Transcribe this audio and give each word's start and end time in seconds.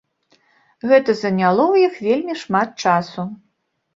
Гэта 0.91 1.11
заняло 1.19 1.61
ў 1.73 1.91
іх 1.91 2.01
вельмі 2.07 2.35
шмат 2.47 2.69
часу. 2.87 3.29